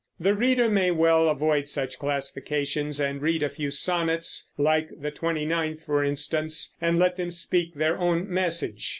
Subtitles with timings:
[0.19, 5.45] The reader may well avoid such classifications and read a few sonnets, like the twenty
[5.45, 8.89] ninth, for instance, and let them speak their own message.